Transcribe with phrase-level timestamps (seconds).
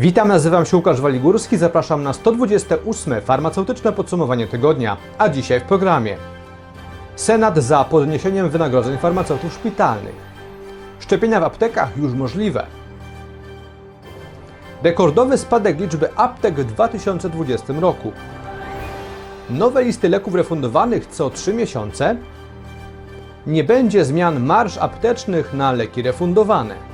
[0.00, 3.20] Witam, nazywam się Łukasz Waligórski, zapraszam na 128.
[3.20, 6.16] farmaceutyczne podsumowanie tygodnia, a dzisiaj w programie.
[7.16, 10.14] Senat za podniesieniem wynagrodzeń farmaceutów szpitalnych.
[11.00, 12.66] Szczepienia w aptekach już możliwe.
[14.82, 18.12] Rekordowy spadek liczby aptek w 2020 roku.
[19.50, 22.16] Nowe listy leków refundowanych co 3 miesiące.
[23.46, 26.89] Nie będzie zmian marsz aptecznych na leki refundowane.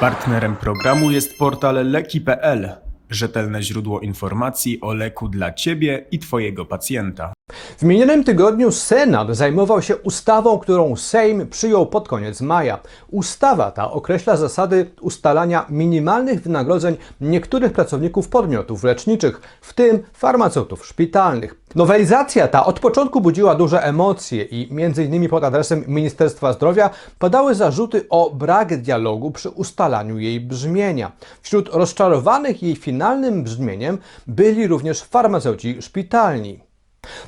[0.00, 2.68] Partnerem programu jest portal leki.pl,
[3.10, 7.32] rzetelne źródło informacji o leku dla Ciebie i Twojego pacjenta.
[7.78, 12.78] W minionym tygodniu Senat zajmował się ustawą, którą Sejm przyjął pod koniec maja.
[13.10, 21.54] Ustawa ta określa zasady ustalania minimalnych wynagrodzeń niektórych pracowników podmiotów leczniczych, w tym farmaceutów szpitalnych.
[21.74, 25.28] Nowelizacja ta od początku budziła duże emocje i m.in.
[25.28, 31.12] pod adresem Ministerstwa Zdrowia padały zarzuty o brak dialogu przy ustalaniu jej brzmienia.
[31.40, 36.65] Wśród rozczarowanych jej finalnym brzmieniem byli również farmaceuci szpitalni.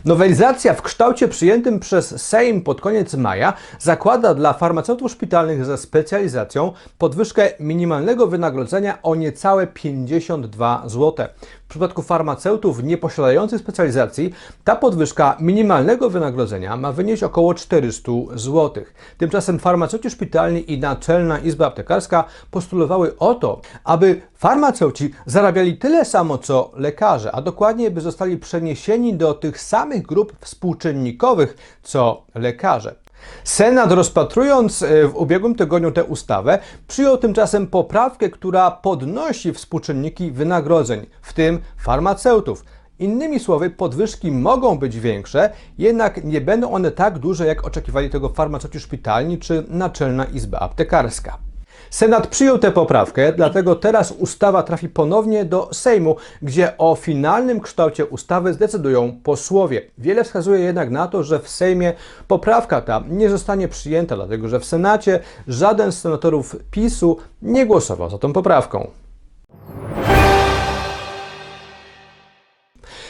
[0.05, 6.73] Nowelizacja w kształcie przyjętym przez Sejm pod koniec maja zakłada dla farmaceutów szpitalnych ze specjalizacją
[6.99, 11.27] podwyżkę minimalnego wynagrodzenia o niecałe 52 zł.
[11.67, 14.33] W przypadku farmaceutów nieposiadających specjalizacji
[14.65, 18.85] ta podwyżka minimalnego wynagrodzenia ma wynieść około 400 zł.
[19.19, 26.39] Tymczasem farmaceuci szpitalni i Naczelna Izba Aptekarska postulowały o to, aby farmaceuci zarabiali tyle samo
[26.39, 32.95] co lekarze, a dokładnie by zostali przeniesieni do tych samych grup współczynnikowych co lekarze.
[33.45, 41.07] Senat rozpatrując e, w ubiegłym tygodniu tę ustawę, przyjął tymczasem poprawkę, która podnosi współczynniki wynagrodzeń,
[41.23, 42.65] w tym farmaceutów.
[42.99, 48.29] Innymi słowy, podwyżki mogą być większe, jednak nie będą one tak duże, jak oczekiwali tego
[48.29, 51.48] farmaceuci szpitalni czy Naczelna Izba Aptekarska.
[51.91, 58.07] Senat przyjął tę poprawkę, dlatego teraz ustawa trafi ponownie do Sejmu, gdzie o finalnym kształcie
[58.07, 59.83] ustawy zdecydują posłowie.
[59.99, 61.93] Wiele wskazuje jednak na to, że w Sejmie
[62.29, 68.11] poprawka ta nie zostanie przyjęta, dlatego że w Senacie żaden z senatorów PiSu nie głosował
[68.11, 68.91] za tą poprawką.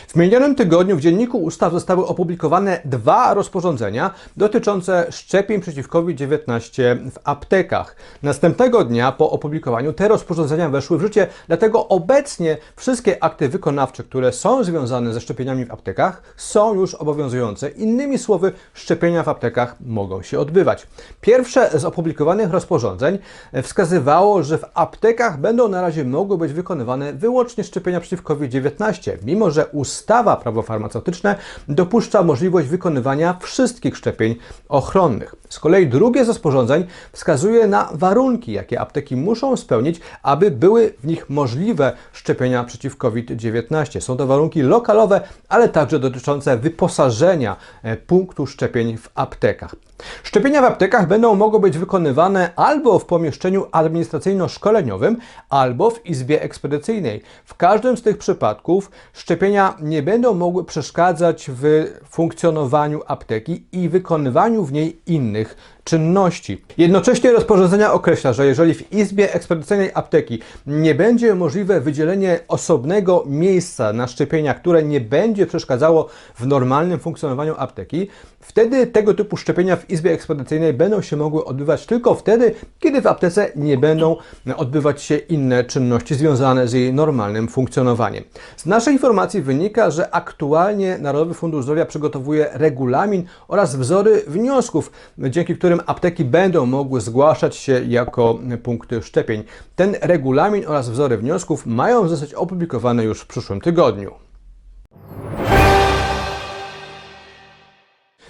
[0.09, 7.19] W minionym tygodniu w Dzienniku Ustaw zostały opublikowane dwa rozporządzenia dotyczące szczepień przeciw COVID-19 w
[7.25, 7.97] aptekach.
[8.23, 14.33] Następnego dnia po opublikowaniu te rozporządzenia weszły w życie, dlatego obecnie wszystkie akty wykonawcze, które
[14.33, 17.69] są związane ze szczepieniami w aptekach, są już obowiązujące.
[17.69, 20.87] Innymi słowy, szczepienia w aptekach mogą się odbywać.
[21.21, 23.19] Pierwsze z opublikowanych rozporządzeń
[23.63, 29.51] wskazywało, że w aptekach będą na razie mogły być wykonywane wyłącznie szczepienia przeciw COVID-19, mimo
[29.51, 31.37] że ustawa ustawa prawo farmaceutyczne
[31.69, 34.37] dopuszcza możliwość wykonywania wszystkich szczepień
[34.69, 35.35] ochronnych.
[35.49, 41.07] Z kolei drugie z rozporządzeń wskazuje na warunki, jakie apteki muszą spełnić, aby były w
[41.07, 44.01] nich możliwe szczepienia przeciw COVID-19.
[44.01, 49.75] Są to warunki lokalowe, ale także dotyczące wyposażenia e, punktu szczepień w aptekach.
[50.23, 55.17] Szczepienia w aptekach będą mogły być wykonywane albo w pomieszczeniu administracyjno-szkoleniowym,
[55.49, 57.23] albo w izbie ekspedycyjnej.
[57.45, 64.65] W każdym z tych przypadków szczepienia nie będą mogły przeszkadzać w funkcjonowaniu apteki i wykonywaniu
[64.65, 66.65] w niej innych czynności.
[66.79, 73.93] Jednocześnie rozporządzenia określa, że jeżeli w izbie ekspedycyjnej apteki nie będzie możliwe wydzielenie osobnego miejsca
[73.93, 78.09] na szczepienia, które nie będzie przeszkadzało w normalnym funkcjonowaniu apteki,
[78.41, 83.07] wtedy tego typu szczepienia w izbie ekspedycyjnej będą się mogły odbywać tylko wtedy, kiedy w
[83.07, 84.17] aptece nie będą
[84.57, 88.25] odbywać się inne czynności związane z jej normalnym funkcjonowaniem.
[88.57, 95.57] Z naszej informacji wynika, że aktualnie Narodowy Fundusz Zdrowia przygotowuje regulamin oraz wzory wniosków, dzięki
[95.57, 99.45] którym apteki będą mogły zgłaszać się jako punkty szczepień.
[99.77, 104.28] Ten regulamin oraz wzory wniosków mają zostać opublikowane już w przyszłym tygodniu.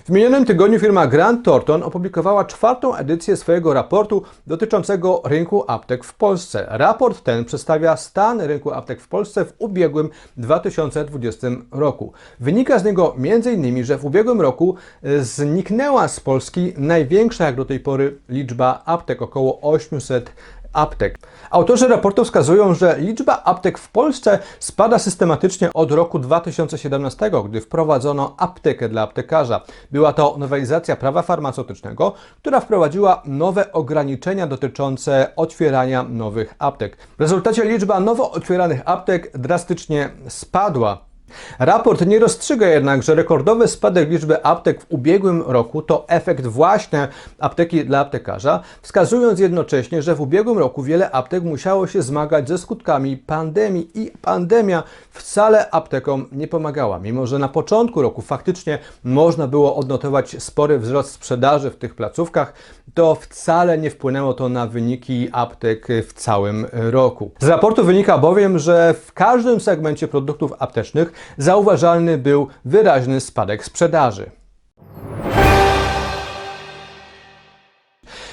[0.08, 6.14] W minionym tygodniu firma Grant Thornton opublikowała czwartą edycję swojego raportu dotyczącego rynku aptek w
[6.14, 6.66] Polsce.
[6.68, 12.12] Raport ten przedstawia stan rynku aptek w Polsce w ubiegłym 2020 roku.
[12.40, 17.64] Wynika z niego m.in., że w ubiegłym roku e, zniknęła z Polski największa jak do
[17.64, 20.32] tej pory liczba aptek, około 800
[20.72, 21.18] aptek.
[21.50, 28.34] Autorzy raportu wskazują, że liczba aptek w Polsce spada systematycznie od roku 2017, gdy wprowadzono
[28.38, 29.60] aptekę dla aptekarza.
[29.90, 36.96] Była to nowelizacja prawa farmaceutycznego, która wprowadziła nowe ograniczenia dotyczące otwierania nowych aptek.
[37.18, 41.07] W rezultacie liczba nowo otwieranych aptek drastycznie spadła.
[41.58, 47.08] Raport nie rozstrzyga jednak, że rekordowy spadek liczby aptek w ubiegłym roku to efekt właśnie
[47.38, 52.58] apteki dla aptekarza, wskazując jednocześnie, że w ubiegłym roku wiele aptek musiało się zmagać ze
[52.58, 56.98] skutkami pandemii i pandemia wcale aptekom nie pomagała.
[56.98, 62.52] Mimo, że na początku roku faktycznie można było odnotować spory wzrost sprzedaży w tych placówkach,
[62.94, 67.30] to wcale nie wpłynęło to na wyniki aptek w całym roku.
[67.40, 74.30] Z raportu wynika bowiem, że w każdym segmencie produktów aptecznych zauważalny był wyraźny spadek sprzedaży.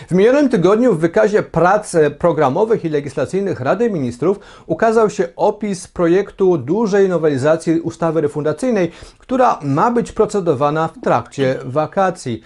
[0.08, 6.58] W minionym tygodniu w wykazie prac programowych i legislacyjnych Rady Ministrów ukazał się opis projektu
[6.58, 12.42] dużej nowelizacji ustawy refundacyjnej, która ma być procedowana w trakcie wakacji.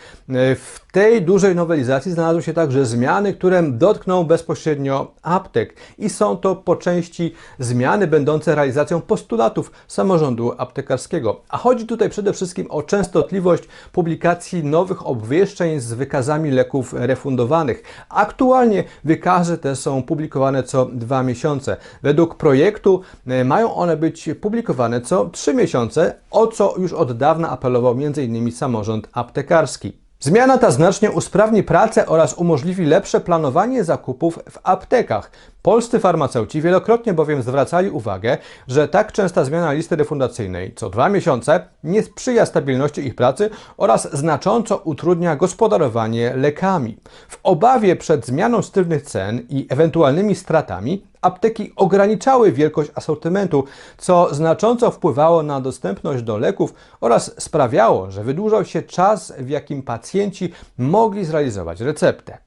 [0.56, 6.56] W tej dużej nowelizacji znalazły się także zmiany, które dotkną bezpośrednio aptek i są to
[6.56, 11.42] po części zmiany będące realizacją postulatów samorządu aptekarskiego.
[11.50, 17.84] A chodzi tutaj przede wszystkim o częstotliwość publikacji nowych obwieszczeń z wykazami leków refundowanych.
[18.10, 21.78] Aktualnie wykazy te są publikowane co dwa miesiące.
[22.04, 27.50] Według projektu e, mają one być publikowane co trzy miesiące, o co już od dawna
[27.50, 28.52] apelował m.in.
[28.52, 30.09] samorząd aptekarski.
[30.22, 35.32] Zmiana ta znacznie usprawni pracę oraz umożliwi lepsze planowanie zakupów w aptekach.
[35.62, 41.68] Polscy farmaceuci wielokrotnie bowiem zwracali uwagę, że tak częsta zmiana listy refundacyjnej co dwa miesiące
[41.84, 46.98] nie sprzyja stabilności ich pracy oraz znacząco utrudnia gospodarowanie lekami.
[47.30, 53.64] W obawie przed zmianą sztywnych cen i ewentualnymi stratami apteki ograniczały wielkość asortymentu,
[53.98, 59.84] co znacząco wpływało na dostępność do leków oraz sprawiało, że wydłużał się czas, w jakim
[59.84, 62.38] pacjenci mogli zrealizować receptę.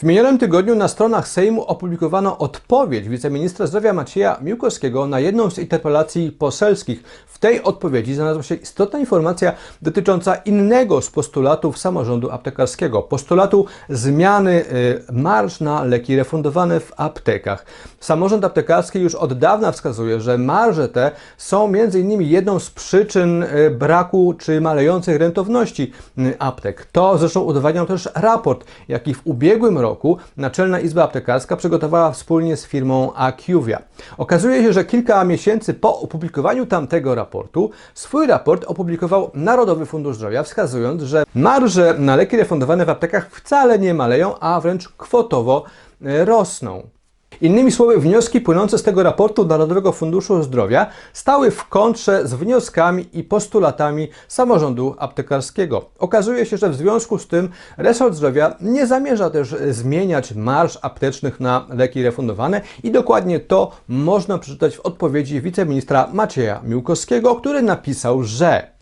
[0.00, 5.58] W minionym tygodniu na stronach Sejmu opublikowano odpowiedź wiceministra zdrowia Macieja Miłkowskiego na jedną z
[5.58, 7.02] interpelacji poselskich.
[7.26, 9.52] W tej odpowiedzi znalazła się istotna informacja
[9.82, 17.66] dotycząca innego z postulatów samorządu aptekarskiego postulatu zmiany y, marsz na leki refundowane w aptekach.
[18.00, 22.22] Samorząd aptekarski już od dawna wskazuje, że marże te są m.in.
[22.22, 26.86] jedną z przyczyn y, braku czy malejącej rentowności y, aptek.
[26.92, 32.56] To zresztą udowadniał też raport, jaki w ubiegłym roku roku Naczelna Izba Aptekarska przygotowała wspólnie
[32.56, 33.82] z firmą Acuvia.
[34.18, 40.42] Okazuje się, że kilka miesięcy po opublikowaniu tamtego raportu swój raport opublikował Narodowy Fundusz Zdrowia,
[40.42, 45.64] wskazując, że marże na leki refundowane w aptekach wcale nie maleją, a wręcz kwotowo
[46.02, 46.99] e, rosną.
[47.40, 53.06] Innymi słowy, wnioski płynące z tego raportu Narodowego Funduszu Zdrowia stały w kontrze z wnioskami
[53.12, 55.84] i postulatami samorządu aptekarskiego.
[55.98, 61.40] Okazuje się, że w związku z tym resort zdrowia nie zamierza też zmieniać marsz aptecznych
[61.40, 68.22] na leki refundowane i dokładnie to można przeczytać w odpowiedzi wiceministra Macieja Miłkowskiego, który napisał,
[68.22, 68.79] że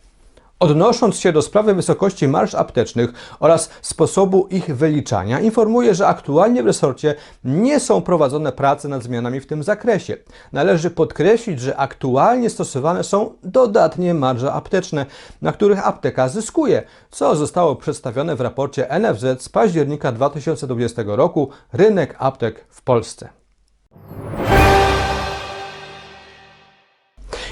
[0.61, 6.67] Odnosząc się do sprawy wysokości marsz aptecznych oraz sposobu ich wyliczania, informuję, że aktualnie w
[6.67, 7.15] resorcie
[7.45, 10.17] nie są prowadzone prace nad zmianami w tym zakresie.
[10.53, 15.07] Należy podkreślić, że aktualnie stosowane są dodatnie marże apteczne,
[15.43, 22.17] na których apteka zyskuje, co zostało przedstawione w raporcie NFZ z października 2020 roku Rynek
[22.19, 23.29] aptek w Polsce.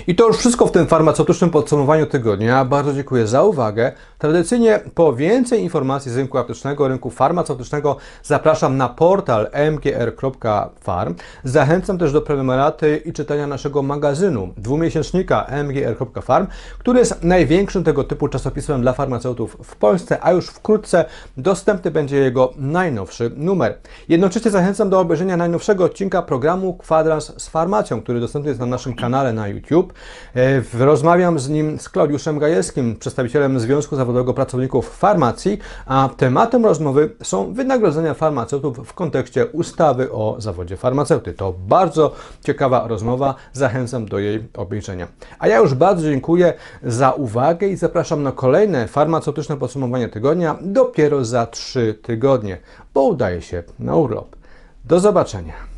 [0.07, 2.65] I to już wszystko w tym farmaceutycznym podsumowaniu tygodnia.
[2.65, 3.93] Bardzo dziękuję za uwagę.
[4.19, 11.15] Tradycyjnie po więcej informacji z rynku aptecznego, rynku farmaceutycznego zapraszam na portal mgr.farm.
[11.45, 16.47] Zachęcam też do prenumeraty i czytania naszego magazynu, dwumiesięcznika mgr.farm,
[16.79, 21.05] który jest największym tego typu czasopismem dla farmaceutów w Polsce, a już wkrótce
[21.37, 23.79] dostępny będzie jego najnowszy numer.
[24.09, 28.95] Jednocześnie zachęcam do obejrzenia najnowszego odcinka programu Kwadrans z farmacją, który dostępny jest na naszym
[28.95, 29.93] kanale na YouTube.
[30.37, 37.11] E, rozmawiam z nim, z Klaudiuszem Gajewskim, przedstawicielem Związku Zawodowego Pracowników Farmacji, a tematem rozmowy
[37.23, 41.33] są wynagrodzenia farmaceutów w kontekście ustawy o zawodzie farmaceuty.
[41.33, 42.13] To bardzo
[42.45, 45.09] ciekawa rozmowa, zachęcam do jej obejrzenia.
[45.39, 51.25] A ja już bardzo dziękuję za uwagę i zapraszam na kolejne farmaceutyczne podsumowanie tygodnia dopiero
[51.25, 52.59] za trzy tygodnie,
[52.95, 54.37] bo udaje się na urlop.
[54.85, 55.75] Do zobaczenia.